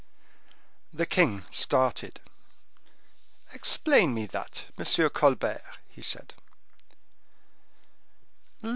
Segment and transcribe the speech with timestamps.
[0.91, 2.21] The king started.
[3.53, 5.09] "Explain me that, M.
[5.11, 6.33] Colbert," he said.